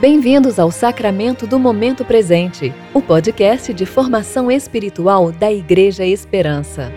[0.00, 6.92] Bem-vindos ao Sacramento do Momento Presente, o podcast de formação espiritual da Igreja Esperança.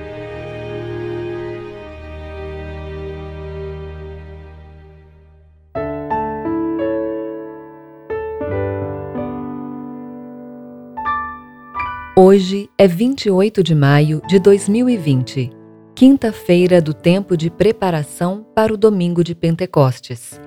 [12.15, 15.49] Hoje é 28 de maio de 2020,
[15.95, 20.39] quinta-feira do tempo de preparação para o domingo de Pentecostes.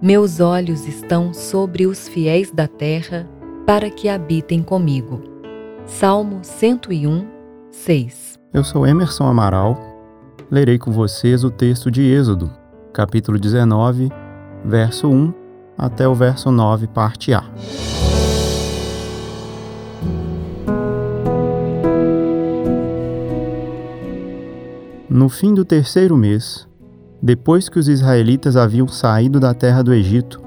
[0.00, 3.28] Meus olhos estão sobre os fiéis da terra
[3.66, 5.20] para que habitem comigo.
[5.86, 7.26] Salmo 101,
[7.72, 8.38] 6.
[8.54, 9.76] Eu sou Emerson Amaral.
[10.48, 12.48] Lerei com vocês o texto de Êxodo,
[12.92, 14.08] capítulo 19,
[14.64, 15.34] verso 1
[15.76, 17.42] até o verso 9, parte A.
[25.10, 26.67] No fim do terceiro mês,
[27.22, 30.40] depois que os israelitas haviam saído da terra do Egito,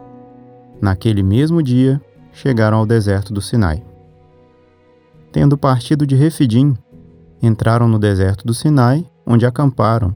[0.81, 2.01] naquele mesmo dia
[2.31, 3.83] chegaram ao deserto do Sinai.
[5.31, 6.75] Tendo partido de Refidim,
[7.41, 10.15] entraram no deserto do Sinai, onde acamparam,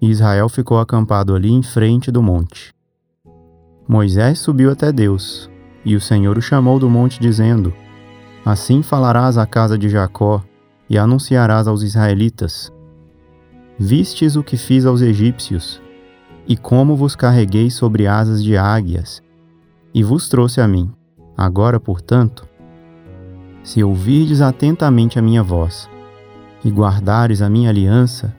[0.00, 2.74] e Israel ficou acampado ali em frente do monte.
[3.86, 5.50] Moisés subiu até Deus,
[5.84, 7.72] e o Senhor o chamou do monte, dizendo:
[8.44, 10.42] Assim falarás à casa de Jacó
[10.88, 12.72] e anunciarás aos israelitas:
[13.78, 15.80] Vistes o que fiz aos egípcios,
[16.46, 19.22] e como vos carreguei sobre asas de águias,
[19.92, 20.92] e vos trouxe a mim.
[21.36, 22.46] Agora, portanto,
[23.62, 25.88] se ouvirdes atentamente a minha voz,
[26.64, 28.34] e guardares a minha aliança,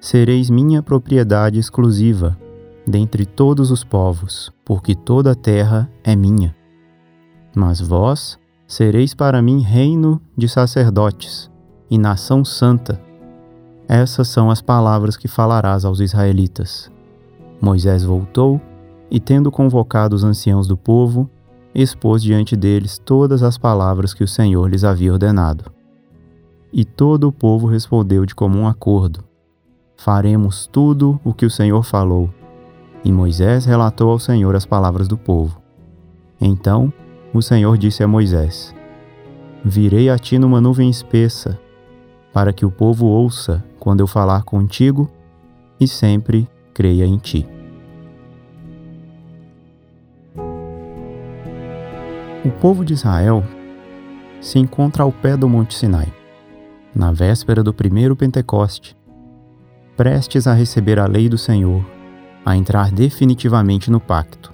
[0.00, 2.36] sereis minha propriedade exclusiva
[2.86, 6.54] dentre todos os povos, porque toda a terra é minha.
[7.54, 11.50] Mas vós sereis para mim reino de sacerdotes
[11.90, 13.00] e nação santa.
[13.88, 16.90] Essas são as palavras que falarás aos israelitas.
[17.60, 18.60] Moisés voltou
[19.10, 21.28] e, tendo convocado os anciãos do povo,
[21.74, 25.70] expôs diante deles todas as palavras que o Senhor lhes havia ordenado.
[26.72, 29.24] E todo o povo respondeu de comum acordo:
[29.96, 32.30] Faremos tudo o que o Senhor falou.
[33.04, 35.60] E Moisés relatou ao Senhor as palavras do povo.
[36.40, 36.92] Então
[37.34, 38.74] o Senhor disse a Moisés:
[39.64, 41.58] Virei a ti numa nuvem espessa,
[42.32, 45.10] para que o povo ouça quando eu falar contigo
[45.78, 46.48] e sempre
[46.80, 47.46] creia em ti.
[52.42, 53.44] O povo de Israel
[54.40, 56.10] se encontra ao pé do Monte Sinai,
[56.94, 58.96] na véspera do primeiro Pentecoste,
[59.94, 61.84] prestes a receber a lei do Senhor,
[62.46, 64.50] a entrar definitivamente no pacto.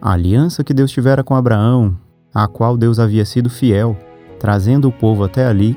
[0.00, 1.98] A aliança que Deus tivera com Abraão,
[2.32, 3.94] à qual Deus havia sido fiel,
[4.40, 5.76] trazendo o povo até ali,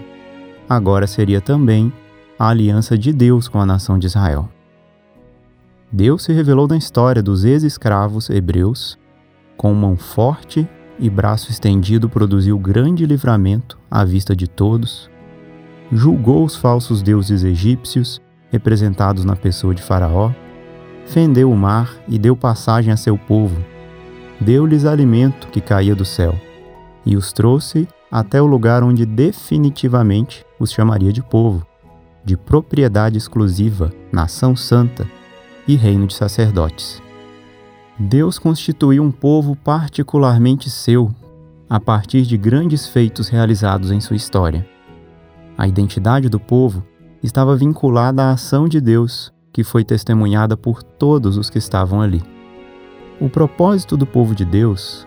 [0.69, 1.91] agora seria também
[2.39, 4.49] a aliança de Deus com a nação de Israel.
[5.91, 8.97] Deus se revelou na história dos ex-escravos hebreus,
[9.57, 10.69] com mão forte
[10.99, 15.09] e braço estendido produziu grande livramento à vista de todos,
[15.91, 20.31] julgou os falsos deuses egípcios, representados na pessoa de Faraó,
[21.07, 23.59] fendeu o mar e deu passagem a seu povo,
[24.39, 26.39] deu-lhes alimento que caía do céu,
[27.03, 31.65] e os trouxe até o lugar onde definitivamente os chamaria de povo,
[32.23, 35.18] de propriedade exclusiva, nação santa
[35.69, 36.99] e reino de sacerdotes.
[37.99, 41.13] Deus constituiu um povo particularmente seu
[41.69, 44.67] a partir de grandes feitos realizados em sua história.
[45.55, 46.83] A identidade do povo
[47.21, 52.23] estava vinculada à ação de Deus, que foi testemunhada por todos os que estavam ali.
[53.21, 55.05] O propósito do povo de Deus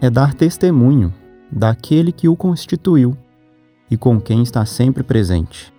[0.00, 1.12] é dar testemunho
[1.50, 3.14] daquele que o constituiu
[3.90, 5.70] e com quem está sempre presente.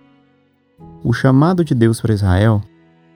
[1.02, 2.62] O chamado de Deus para Israel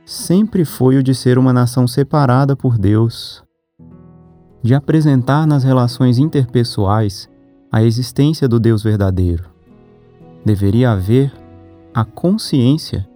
[0.09, 3.45] sempre foi o de ser uma nação separada por Deus,
[4.63, 7.29] de apresentar nas relações interpessoais
[7.71, 9.45] a existência do Deus verdadeiro.
[10.43, 11.31] Deveria haver
[11.93, 13.07] a consciência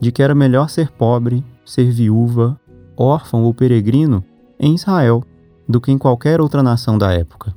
[0.00, 2.58] de que era melhor ser pobre, ser viúva,
[2.96, 4.24] órfão ou peregrino
[4.58, 5.22] em Israel
[5.68, 7.54] do que em qualquer outra nação da época,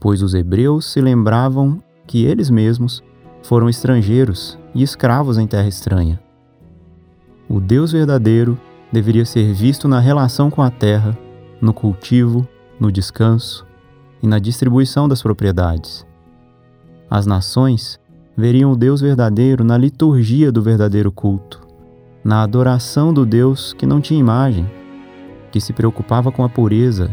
[0.00, 3.04] pois os hebreus se lembravam que eles mesmos
[3.44, 6.20] foram estrangeiros e escravos em terra estranha
[7.50, 8.56] o Deus verdadeiro
[8.92, 11.18] deveria ser visto na relação com a terra,
[11.60, 12.46] no cultivo,
[12.78, 13.66] no descanso
[14.22, 16.06] e na distribuição das propriedades.
[17.10, 17.98] As nações
[18.36, 21.60] veriam o Deus verdadeiro na liturgia do verdadeiro culto,
[22.22, 24.70] na adoração do Deus que não tinha imagem,
[25.50, 27.12] que se preocupava com a pureza,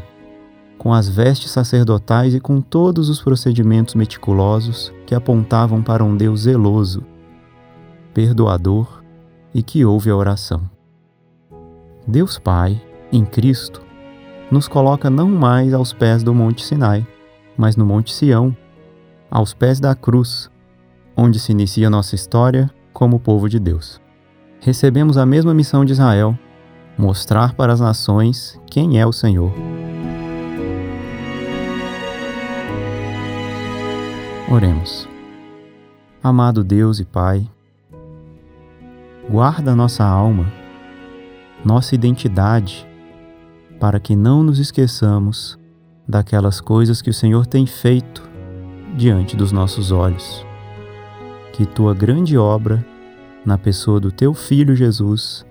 [0.78, 6.42] com as vestes sacerdotais e com todos os procedimentos meticulosos que apontavam para um Deus
[6.42, 7.04] zeloso,
[8.14, 9.07] perdoador
[9.58, 10.70] e que ouve a oração.
[12.08, 12.80] Deus Pai,
[13.12, 13.82] em Cristo,
[14.52, 17.06] nos coloca não mais aos pés do Monte Sinai,
[17.58, 18.56] mas no Monte Sião,
[19.32, 20.48] aos pés da cruz,
[21.16, 24.00] onde se inicia nossa história como povo de Deus.
[24.62, 26.38] Recebemos a mesma missão de Israel,
[26.96, 29.52] mostrar para as nações quem é o Senhor.
[34.52, 35.10] Oremos.
[36.24, 37.50] Amado Deus e Pai,
[39.30, 40.52] guarda nossa alma,
[41.64, 42.88] nossa identidade,
[43.80, 45.60] para que não nos esqueçamos
[46.08, 48.28] daquelas coisas que o Senhor tem feito
[48.96, 50.46] diante dos nossos olhos.
[51.52, 52.86] Que tua grande obra,
[53.46, 55.46] na pessoa do teu Filho Jesus,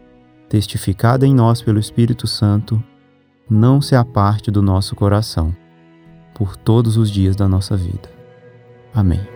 [0.48, 2.82] testificada em nós pelo Espírito Santo,
[3.48, 5.54] não se aparte do nosso coração,
[6.34, 8.10] por todos os dias da nossa vida.
[8.94, 9.35] Amém.